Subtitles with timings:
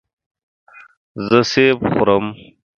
[1.27, 2.25] زه سیب خورم.